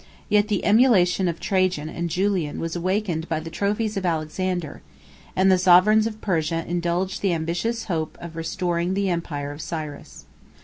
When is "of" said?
1.27-1.39, 3.97-4.03, 6.07-6.19, 8.19-8.35, 9.51-9.61